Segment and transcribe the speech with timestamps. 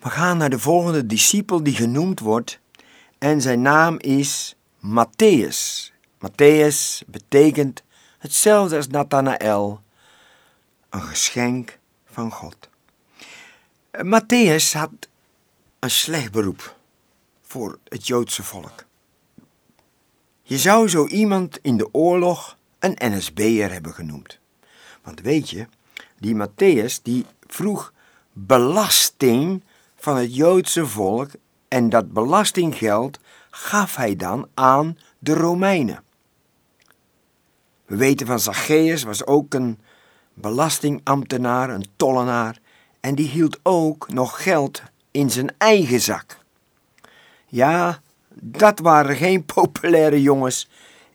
[0.00, 2.60] We gaan naar de volgende discipel die genoemd wordt
[3.18, 5.92] en zijn naam is Matthäus.
[6.18, 7.82] Matthäus betekent
[8.18, 9.82] hetzelfde als Nathanael,
[10.90, 12.68] een geschenk van God.
[13.90, 14.90] Matthäus had
[15.78, 16.76] een slecht beroep
[17.42, 18.84] voor het Joodse volk.
[20.42, 24.38] Je zou zo iemand in de oorlog een NSB'er hebben genoemd.
[25.02, 25.66] Want weet je,
[26.18, 27.92] die Matthäus die vroeg
[28.32, 29.62] belasting
[30.00, 31.30] van het Joodse volk
[31.68, 33.18] en dat belastinggeld
[33.50, 36.02] gaf hij dan aan de Romeinen.
[37.86, 39.78] We weten van Zacchaeus was ook een
[40.34, 42.58] belastingambtenaar, een tollenaar,
[43.00, 46.38] en die hield ook nog geld in zijn eigen zak.
[47.46, 48.00] Ja,
[48.34, 50.68] dat waren geen populaire jongens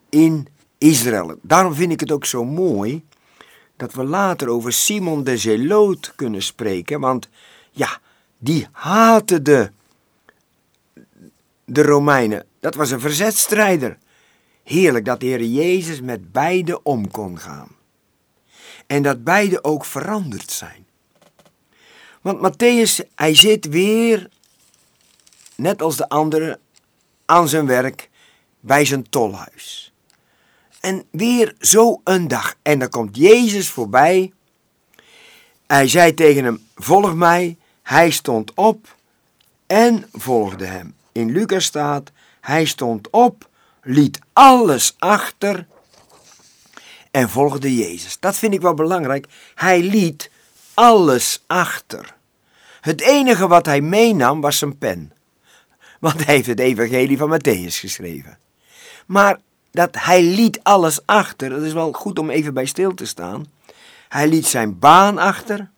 [0.10, 1.36] in Israël.
[1.41, 3.05] Daarom vind ik het ook zo mooi
[3.76, 7.30] dat we later over Simon de Zeloot kunnen spreken, want
[7.72, 7.99] ja,
[8.38, 9.72] die haatte de,
[11.66, 12.46] de Romeinen.
[12.60, 13.98] Dat was een verzetstrijder.
[14.64, 17.68] Heerlijk dat de Heer Jezus met beide om kon gaan.
[18.88, 20.86] En dat beide ook veranderd zijn.
[22.22, 24.30] Want Matthäus, hij zit weer,
[25.55, 26.60] net als de anderen,
[27.26, 28.10] aan zijn werk
[28.60, 29.94] bij zijn tolhuis.
[30.80, 32.55] En weer zo een dag.
[32.62, 34.34] En dan komt Jezus voorbij.
[35.68, 37.58] Hij zei tegen hem: Volg mij.
[37.86, 38.96] Hij stond op
[39.68, 40.96] en volgde hem.
[41.12, 42.12] In Lucas staat:
[42.42, 43.50] Hij stond op,
[43.82, 45.68] liet alles achter
[47.12, 48.20] en volgde Jezus.
[48.20, 49.27] Dat vind ik wel belangrijk.
[49.55, 50.32] Hij liet
[50.74, 52.16] alles achter.
[52.82, 55.14] Het enige wat hij meenam was zijn pen.
[55.99, 58.38] Want hij heeft het evangelie van Matthäus geschreven.
[59.05, 59.40] Maar
[59.72, 63.46] dat hij liet alles achter, dat is wel goed om even bij stil te staan.
[64.09, 65.74] Hij liet zijn baan achter.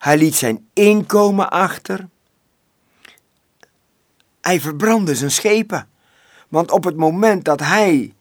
[0.00, 2.08] Hij liet zijn inkomen achter.
[4.40, 5.88] Hij verbrandde zijn schepen.
[6.48, 8.14] Want op het moment dat hij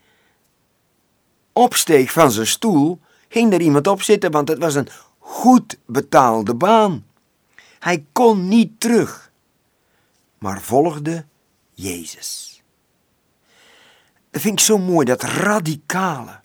[1.53, 4.88] opsteeg van zijn stoel, ging er iemand op zitten, want het was een
[5.19, 7.06] goed betaalde baan.
[7.79, 9.31] Hij kon niet terug,
[10.38, 11.25] maar volgde
[11.73, 12.61] Jezus.
[14.31, 16.40] Dat vind ik zo mooi, dat radicale,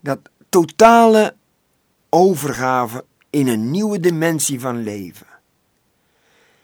[0.00, 1.36] dat totale
[2.08, 5.26] overgave in een nieuwe dimensie van leven.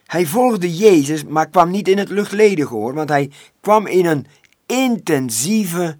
[0.06, 3.30] Hij volgde Jezus, maar kwam niet in het luchtledige hoor, want hij
[3.60, 4.26] kwam in een
[4.66, 5.98] intensieve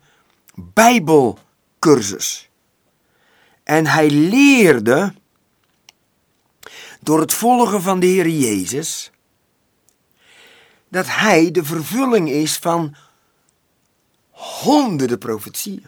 [0.55, 2.51] Bijbelcursus.
[3.63, 5.15] En hij leerde
[7.01, 9.11] door het volgen van de Heer Jezus
[10.89, 12.95] dat hij de vervulling is van
[14.31, 15.87] honderden profetieën.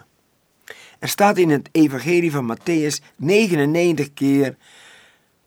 [1.00, 4.56] Er staat in het Evangelie van Matthäus 99 keer,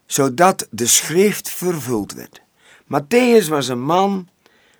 [0.06, 2.42] zodat de schrift vervuld werd.
[2.84, 4.28] Matthäus was een man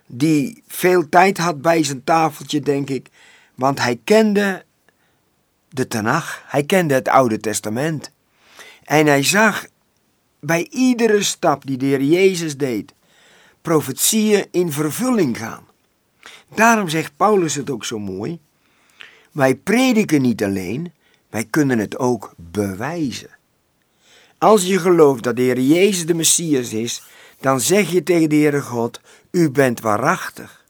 [0.06, 3.08] die veel tijd had bij zijn tafeltje, denk ik,
[3.54, 4.64] want hij kende
[5.68, 8.10] de Tanach, hij kende het Oude Testament.
[8.84, 9.66] En hij zag
[10.40, 12.94] bij iedere stap die de Heer Jezus deed,
[13.62, 15.66] profetieën in vervulling gaan.
[16.54, 18.38] Daarom zegt Paulus het ook zo mooi.
[19.34, 20.92] Wij prediken niet alleen,
[21.30, 23.30] wij kunnen het ook bewijzen.
[24.38, 27.02] Als je gelooft dat de Heer Jezus de Messias is,
[27.40, 29.00] dan zeg je tegen de Heere God,
[29.30, 30.64] u bent waarachtig.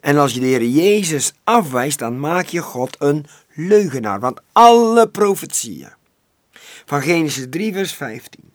[0.00, 4.20] En als je de Heer Jezus afwijst, dan maak je God een leugenaar.
[4.20, 5.92] Want alle profetieën,
[6.84, 8.52] van Genesis 3 vers 15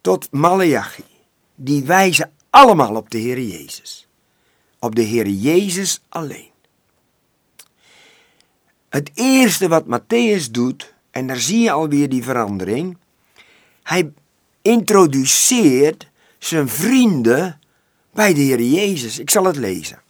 [0.00, 1.04] tot Malachi,
[1.54, 4.08] die wijzen allemaal op de Heer Jezus.
[4.78, 6.51] Op de Heer Jezus alleen.
[8.92, 12.98] Het eerste wat Matthäus doet, en daar zie je alweer die verandering,
[13.82, 14.12] hij
[14.62, 16.08] introduceert
[16.38, 17.60] zijn vrienden
[18.14, 19.18] bij de Heer Jezus.
[19.18, 20.02] Ik zal het lezen.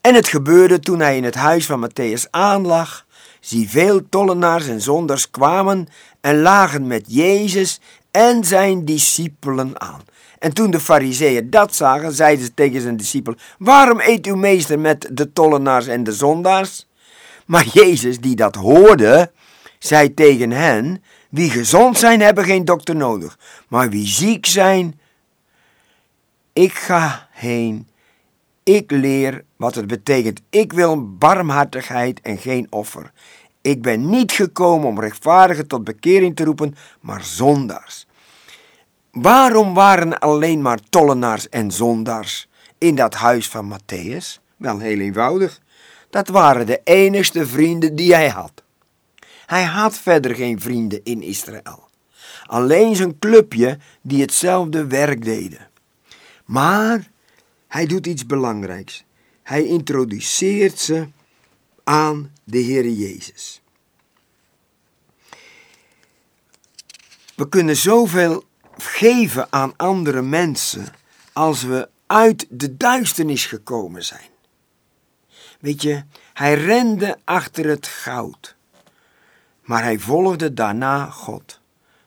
[0.00, 3.06] En het gebeurde toen hij in het huis van Matthäus aanlag,
[3.40, 5.88] zie veel tollenaars en zonders kwamen
[6.20, 7.80] en lagen met Jezus
[8.10, 10.02] en zijn discipelen aan.
[10.38, 14.78] En toen de fariseeën dat zagen, zeiden ze tegen zijn discipelen, waarom eet uw meester
[14.78, 16.86] met de tollenaars en de zondaars?
[17.46, 19.32] Maar Jezus, die dat hoorde,
[19.78, 23.38] zei tegen hen, wie gezond zijn, hebben geen dokter nodig,
[23.68, 25.00] maar wie ziek zijn,
[26.52, 27.88] ik ga heen.
[28.62, 30.40] Ik leer wat het betekent.
[30.50, 33.12] Ik wil barmhartigheid en geen offer.
[33.60, 38.06] Ik ben niet gekomen om rechtvaardigen tot bekering te roepen, maar zondaars.
[39.10, 42.48] Waarom waren alleen maar tollenaars en zondaars
[42.78, 44.42] in dat huis van Matthäus?
[44.56, 45.60] Wel heel eenvoudig.
[46.16, 48.62] Dat waren de enigste vrienden die hij had.
[49.46, 51.88] Hij had verder geen vrienden in Israël.
[52.46, 55.70] alleen zijn clubje die hetzelfde werk deden.
[56.44, 57.10] Maar
[57.68, 59.04] hij doet iets belangrijks.
[59.42, 61.08] Hij introduceert ze
[61.84, 63.62] aan de Heer Jezus.
[67.34, 68.44] We kunnen zoveel
[68.76, 70.86] geven aan andere mensen
[71.32, 74.34] als we uit de duisternis gekomen zijn.
[75.60, 78.56] Weet je, hij rende achter het goud,
[79.62, 81.60] maar hij volgde daarna God.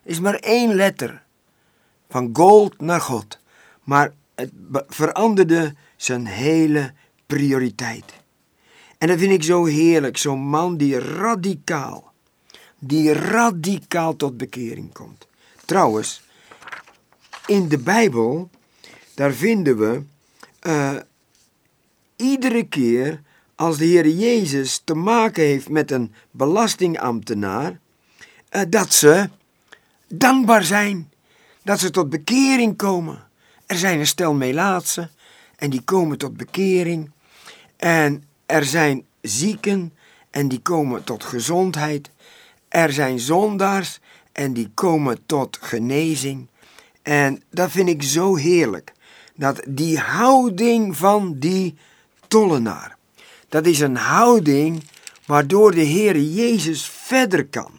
[0.03, 1.23] Is maar één letter,
[2.09, 3.39] van gold naar God,
[3.83, 4.51] maar het
[4.87, 6.93] veranderde zijn hele
[7.25, 8.13] prioriteit.
[8.97, 12.11] En dat vind ik zo heerlijk, zo'n man die radicaal,
[12.79, 15.27] die radicaal tot bekering komt.
[15.65, 16.21] Trouwens,
[17.45, 18.49] in de Bijbel,
[19.13, 20.03] daar vinden we
[20.67, 20.95] uh,
[22.15, 23.21] iedere keer
[23.59, 27.79] als de Heer Jezus te maken heeft met een belastingambtenaar,
[28.51, 29.29] uh, dat ze
[30.07, 31.11] dankbaar zijn,
[31.63, 33.27] dat ze tot bekering komen.
[33.65, 35.11] Er zijn een stel melaatsen
[35.55, 37.11] en die komen tot bekering.
[37.77, 39.93] En er zijn zieken
[40.29, 42.11] en die komen tot gezondheid.
[42.67, 43.99] Er zijn zondaars
[44.31, 46.47] en die komen tot genezing.
[47.01, 48.93] En dat vind ik zo heerlijk.
[49.35, 51.75] Dat die houding van die
[52.27, 52.97] tollenaar.
[53.49, 54.83] Dat is een houding
[55.25, 57.71] waardoor de Heer Jezus verder kan.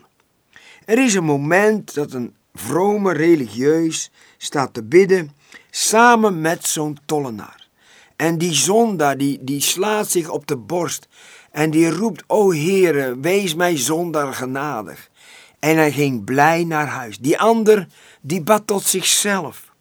[0.84, 5.30] Er is een moment dat een vrome religieus staat te bidden
[5.70, 7.68] samen met zo'n tollenaar.
[8.16, 11.08] En die zondaar die, die slaat zich op de borst
[11.50, 15.10] en die roept, o Heere, wees mij zondaar genadig.
[15.58, 17.18] En hij ging blij naar huis.
[17.18, 17.86] Die ander,
[18.20, 19.72] die bad tot zichzelf.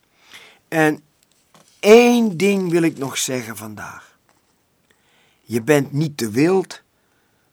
[0.68, 1.02] En
[1.80, 4.09] één ding wil ik nog zeggen vandaag.
[5.50, 6.82] Je bent niet te wild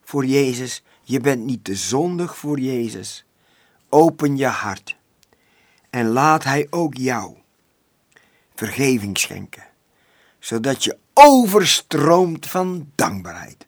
[0.05, 0.83] voor Jezus.
[1.03, 3.25] Je bent niet te zondig voor Jezus.
[3.89, 4.97] Open je hart.
[5.91, 7.37] En laat Hij ook jou
[8.55, 9.67] vergeving schenken.
[10.39, 13.67] Zodat je overstroomt van dankbaarheid.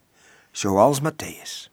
[0.51, 1.71] Zoals Matthäus.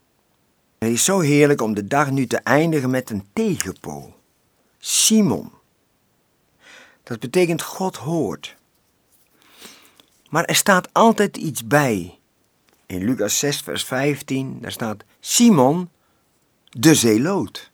[0.77, 4.19] Het is zo heerlijk om de dag nu te eindigen met een tegenpool.
[4.77, 5.51] Simon.
[7.03, 8.55] Dat betekent God hoort.
[10.29, 12.19] Maar er staat altijd iets bij.
[12.85, 15.89] In Lucas 6, vers 15, daar staat Simon,
[16.69, 17.71] de zeeloot.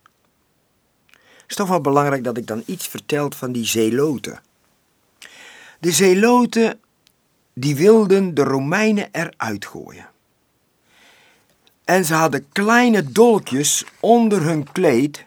[1.11, 4.41] Het is toch wel belangrijk dat ik dan iets vertel van die zeeloten.
[5.79, 6.79] De zeeloten,
[7.53, 10.09] die wilden de Romeinen eruit gooien.
[11.83, 15.25] En ze hadden kleine dolkjes onder hun kleed.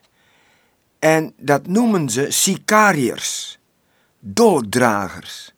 [0.99, 3.59] En dat noemen ze sicariërs,
[4.19, 5.53] dolkdragers.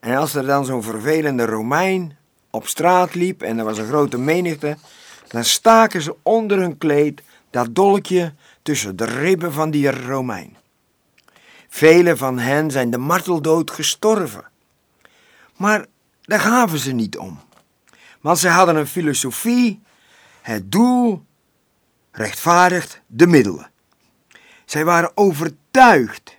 [0.00, 2.16] En als er dan zo'n vervelende Romein
[2.54, 4.76] op straat liep en er was een grote menigte,
[5.28, 10.56] dan staken ze onder hun kleed dat dolkje tussen de ribben van die Romein.
[11.68, 14.44] Vele van hen zijn de marteldood gestorven.
[15.56, 15.86] Maar
[16.22, 17.40] daar gaven ze niet om.
[18.20, 19.82] Want ze hadden een filosofie
[20.42, 21.24] het doel
[22.10, 23.70] rechtvaardigt de middelen.
[24.64, 26.36] Zij waren overtuigd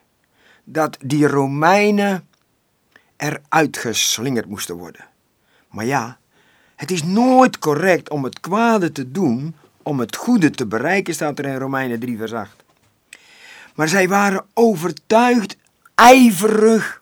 [0.64, 2.28] dat die Romeinen
[3.18, 5.14] eruit geslingerd moesten worden.
[5.76, 6.18] Maar ja,
[6.76, 11.40] het is nooit correct om het kwade te doen om het goede te bereiken, staat
[11.40, 12.64] er in Romeinen 3 vers 8.
[13.76, 15.58] Maar zij waren overtuigd,
[15.96, 17.02] ijverig,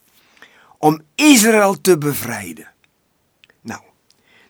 [0.78, 2.74] om Israël te bevrijden.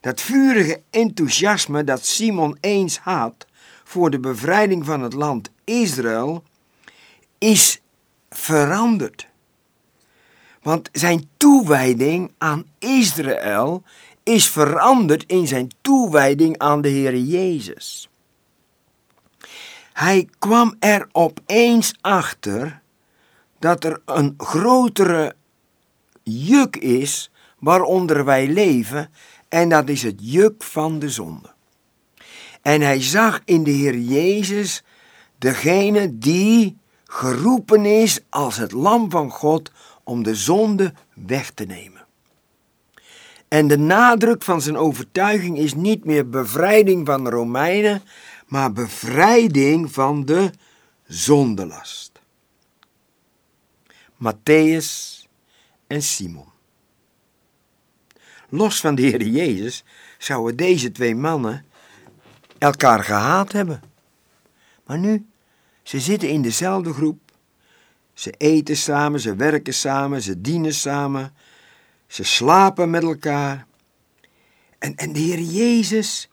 [0.03, 3.47] Dat vurige enthousiasme dat Simon eens had
[3.83, 6.43] voor de bevrijding van het land Israël
[7.37, 7.81] is
[8.29, 9.27] veranderd.
[10.61, 13.83] Want zijn toewijding aan Israël
[14.23, 18.09] is veranderd in zijn toewijding aan de Heer Jezus.
[19.93, 22.81] Hij kwam er opeens achter
[23.59, 25.35] dat er een grotere
[26.23, 29.11] juk is waaronder wij leven
[29.49, 31.53] en dat is het juk van de zonde.
[32.61, 34.83] En hij zag in de Heer Jezus
[35.37, 39.71] degene die geroepen is als het lam van God
[40.03, 42.02] om de zonde weg te nemen.
[43.53, 48.01] En de nadruk van zijn overtuiging is niet meer bevrijding van de Romeinen,
[48.47, 50.51] maar bevrijding van de
[51.07, 52.11] zondelast.
[54.17, 54.87] Matthäus
[55.87, 56.47] en Simon.
[58.49, 59.83] Los van de Heer Jezus
[60.17, 61.65] zouden deze twee mannen
[62.57, 63.81] elkaar gehaat hebben.
[64.85, 65.25] Maar nu,
[65.83, 67.19] ze zitten in dezelfde groep.
[68.13, 71.33] Ze eten samen, ze werken samen, ze dienen samen.
[72.13, 73.65] Ze slapen met elkaar.
[74.79, 76.29] En, en de Heer Jezus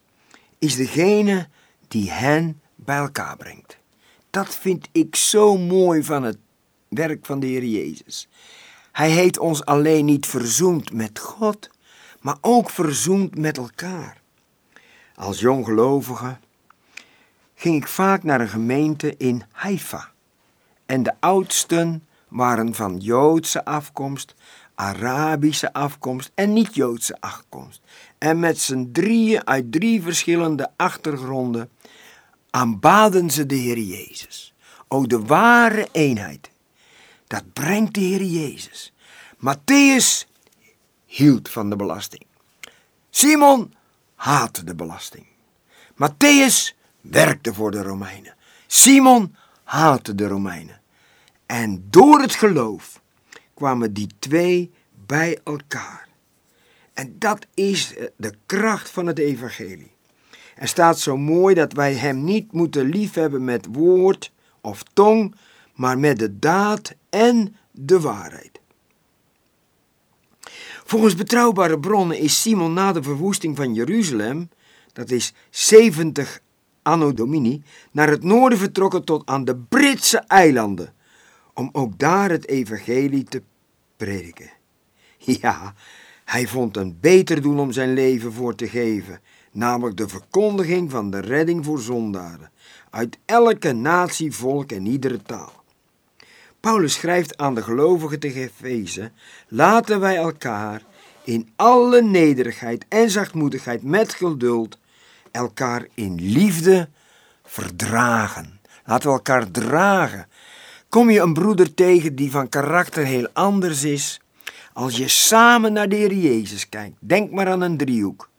[0.59, 1.47] is degene
[1.87, 3.77] die hen bij elkaar brengt.
[4.29, 6.37] Dat vind ik zo mooi van het
[6.87, 8.27] werk van de Heer Jezus.
[8.91, 11.69] Hij heeft ons alleen niet verzoend met God,
[12.19, 14.21] maar ook verzoend met elkaar.
[15.15, 16.37] Als jonggelovige
[17.55, 20.11] ging ik vaak naar een gemeente in Haifa.
[20.85, 24.35] En de oudsten waren van Joodse afkomst,
[24.81, 27.81] Arabische afkomst en niet-Joodse afkomst.
[28.17, 31.69] En met z'n drieën uit drie verschillende achtergronden
[32.49, 34.53] aanbaden ze de Heer Jezus.
[34.87, 36.49] O, de ware eenheid.
[37.27, 38.93] Dat brengt de Heer Jezus.
[39.35, 40.27] Matthäus
[41.05, 42.25] hield van de belasting.
[43.09, 43.73] Simon
[44.15, 45.25] haatte de belasting.
[45.93, 48.35] Matthäus werkte voor de Romeinen.
[48.67, 50.81] Simon haatte de Romeinen.
[51.45, 53.00] En door het geloof
[53.61, 54.71] kwamen die twee
[55.05, 56.07] bij elkaar.
[56.93, 59.91] En dat is de kracht van het evangelie.
[60.55, 65.35] Er staat zo mooi dat wij hem niet moeten liefhebben met woord of tong,
[65.75, 68.59] maar met de daad en de waarheid.
[70.83, 74.49] Volgens betrouwbare bronnen is Simon na de verwoesting van Jeruzalem,
[74.93, 76.39] dat is 70
[76.81, 80.93] anno domini, naar het noorden vertrokken tot aan de Britse eilanden,
[81.53, 83.41] om ook daar het evangelie te
[84.05, 84.49] prediken.
[85.17, 85.73] Ja,
[86.25, 89.19] hij vond een beter doel om zijn leven voor te geven,
[89.51, 92.51] namelijk de verkondiging van de redding voor zondaren,
[92.89, 95.63] uit elke natie, volk en iedere taal.
[96.59, 99.13] Paulus schrijft aan de gelovigen te Gefezen:
[99.47, 100.81] Laten wij elkaar
[101.23, 104.77] in alle nederigheid en zachtmoedigheid met geduld
[105.31, 106.89] elkaar in liefde
[107.43, 108.59] verdragen.
[108.85, 110.27] Laten we elkaar dragen.
[110.91, 114.19] Kom je een broeder tegen die van karakter heel anders is,
[114.73, 118.29] als je samen naar de Heer Jezus kijkt, denk maar aan een driehoek,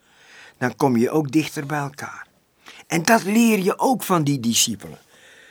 [0.58, 2.26] dan kom je ook dichter bij elkaar.
[2.86, 4.98] En dat leer je ook van die discipelen.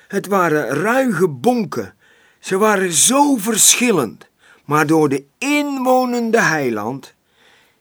[0.08, 1.93] Het waren ruige bonken.
[2.39, 4.29] Ze waren zo verschillend,
[4.65, 7.13] maar door de inwonende heiland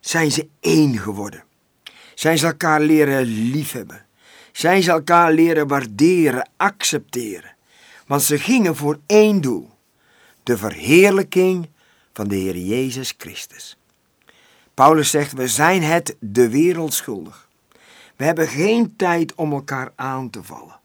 [0.01, 1.45] zijn ze één geworden.
[2.15, 4.07] Zijn ze elkaar leren liefhebben.
[4.53, 7.59] Zijn ze elkaar leren waarderen, accepteren.
[8.11, 9.71] Want ze gingen voor één doel:
[10.43, 11.69] de verheerlijking
[12.13, 13.79] van de Heer Jezus Christus.
[14.75, 17.49] Paulus zegt: We zijn het de wereld schuldig.
[18.17, 20.81] We hebben geen tijd om elkaar aan te vallen.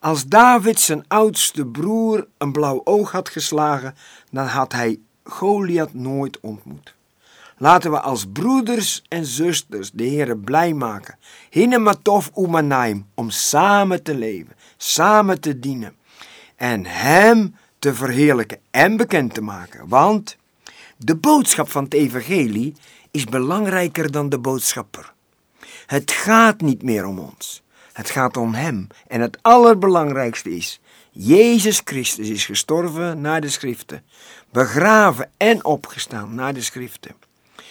[0.00, 3.94] Als David zijn oudste broer een blauw oog had geslagen,
[4.30, 6.94] dan had hij Goliath nooit ontmoet.
[7.58, 11.18] Laten we als broeders en zusters de Heer blij maken.
[11.50, 16.02] Hinematov umanaim, om samen te leven, samen te dienen
[16.64, 19.88] en Hem te verheerlijken en bekend te maken.
[19.88, 20.36] Want
[20.96, 22.74] de boodschap van het evangelie
[23.10, 25.12] is belangrijker dan de boodschapper.
[25.86, 27.62] Het gaat niet meer om ons.
[27.92, 28.86] Het gaat om Hem.
[29.06, 30.80] En het allerbelangrijkste is,
[31.10, 34.04] Jezus Christus is gestorven naar de schriften,
[34.50, 37.14] begraven en opgestaan naar de schriften.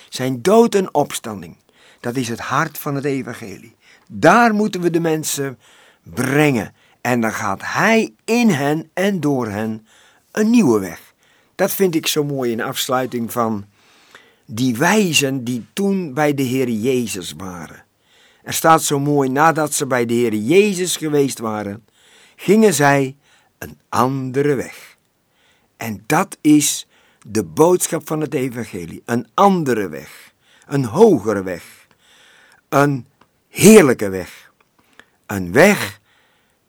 [0.10, 1.58] Zijn dood en opstanding,
[2.00, 3.76] dat is het hart van het evangelie.
[4.08, 5.60] Daar moeten we de mensen
[6.04, 6.74] brengen.
[7.03, 9.88] En dan gaat Hij in hen en door hen
[10.31, 11.13] een nieuwe weg.
[11.55, 13.65] Dat vind ik zo mooi in afsluiting van
[14.45, 17.83] die wijzen die toen bij de Heer Jezus waren.
[18.43, 21.86] Er staat zo mooi, nadat ze bij de Heer Jezus geweest waren,
[22.36, 23.15] gingen zij
[23.57, 24.98] een andere weg.
[25.77, 26.88] En dat is
[27.27, 29.01] de boodschap van het Evangelie.
[29.05, 30.33] Een andere weg,
[30.67, 31.88] een hogere weg,
[32.69, 33.07] een
[33.50, 34.51] heerlijke weg.
[35.25, 36.01] Een weg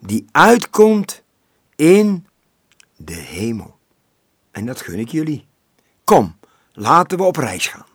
[0.05, 1.23] die uitkomt
[1.75, 2.27] in
[2.95, 3.77] de hemel.
[4.51, 5.45] En dat gun ik jullie.
[6.03, 6.37] Kom,
[6.73, 7.85] laten we op reis gaan.